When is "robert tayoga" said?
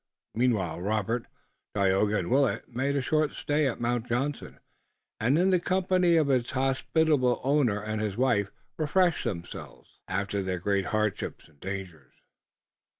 0.81-2.17